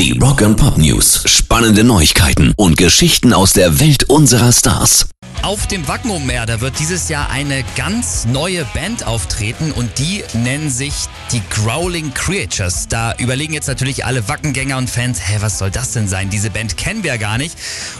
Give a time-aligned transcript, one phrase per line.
[0.00, 1.24] Die Rock and Pop News.
[1.26, 5.10] Spannende Neuigkeiten und Geschichten aus der Welt unserer Stars.
[5.42, 9.98] Auf dem Wacken um Meer, da wird dieses Jahr eine ganz neue Band auftreten und
[9.98, 10.94] die nennen sich
[11.32, 12.88] die Growling Creatures.
[12.88, 16.30] Da überlegen jetzt natürlich alle Wackengänger und Fans, hä, was soll das denn sein?
[16.30, 17.58] Diese Band kennen wir ja gar nicht.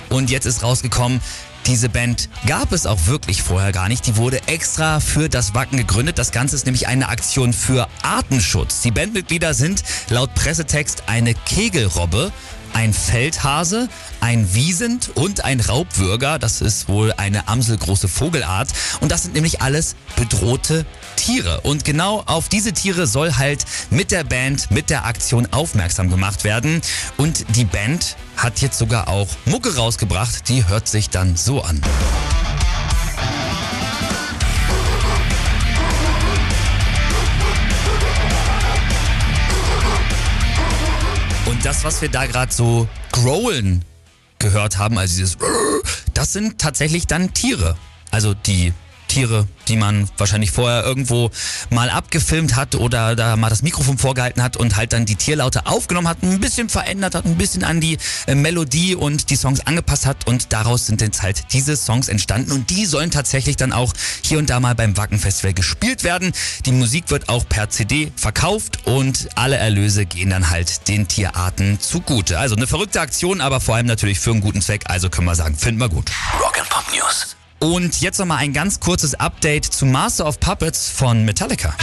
[0.09, 1.21] Und jetzt ist rausgekommen,
[1.71, 4.05] diese Band gab es auch wirklich vorher gar nicht.
[4.09, 6.19] Die wurde extra für das Wacken gegründet.
[6.19, 8.81] Das Ganze ist nämlich eine Aktion für Artenschutz.
[8.81, 12.33] Die Bandmitglieder sind laut Pressetext eine Kegelrobbe,
[12.73, 13.89] ein Feldhase,
[14.21, 16.41] ein Wiesent und ein Raubwürger.
[16.41, 18.71] Das ist wohl eine amselgroße Vogelart.
[19.01, 20.85] Und das sind nämlich alles bedrohte
[21.21, 21.61] Tiere.
[21.61, 26.45] Und genau auf diese Tiere soll halt mit der Band, mit der Aktion aufmerksam gemacht
[26.45, 26.81] werden.
[27.19, 30.49] Und die Band hat jetzt sogar auch Mucke rausgebracht.
[30.49, 31.79] Die hört sich dann so an.
[41.45, 43.85] Und das, was wir da gerade so growlen
[44.39, 45.37] gehört haben, also dieses,
[46.15, 47.77] das sind tatsächlich dann Tiere.
[48.11, 48.73] Also die
[49.11, 51.33] Tiere, die man wahrscheinlich vorher irgendwo
[51.69, 55.67] mal abgefilmt hat oder da mal das Mikrofon vorgehalten hat und halt dann die Tierlaute
[55.67, 59.67] aufgenommen hat, ein bisschen verändert hat, ein bisschen an die äh, Melodie und die Songs
[59.67, 63.73] angepasst hat und daraus sind jetzt halt diese Songs entstanden und die sollen tatsächlich dann
[63.73, 66.31] auch hier und da mal beim Wacken Festival gespielt werden.
[66.67, 71.81] Die Musik wird auch per CD verkauft und alle Erlöse gehen dann halt den Tierarten
[71.81, 72.39] zugute.
[72.39, 75.35] Also eine verrückte Aktion, aber vor allem natürlich für einen guten Zweck, also können wir
[75.35, 76.13] sagen, finden wir gut.
[76.41, 77.40] Rock and Pop News.
[77.61, 81.77] Und jetzt nochmal ein ganz kurzes Update zu Master of Puppets von Metallica.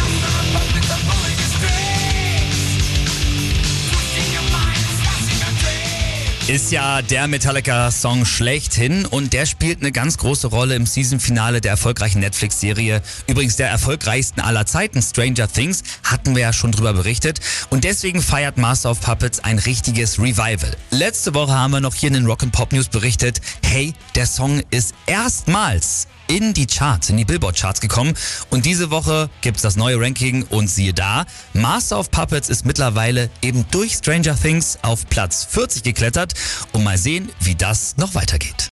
[6.48, 11.72] Ist ja der Metallica-Song schlechthin und der spielt eine ganz große Rolle im Season-Finale der
[11.72, 13.02] erfolgreichen Netflix-Serie.
[13.28, 17.42] Übrigens der erfolgreichsten aller Zeiten, Stranger Things, hatten wir ja schon drüber berichtet.
[17.70, 20.72] Und deswegen feiert Master of Puppets ein richtiges Revival.
[20.90, 24.62] Letzte Woche haben wir noch hier in den Rock Pop News berichtet, hey, der Song
[24.70, 28.14] ist erstmals in die Charts, in die Billboard-Charts gekommen.
[28.50, 33.30] Und diese Woche gibt's das neue Ranking und siehe da, Master of Puppets ist mittlerweile
[33.42, 36.34] eben durch Stranger Things auf Platz 40 geklettert.
[36.74, 38.66] Und mal sehen, wie das noch weitergeht.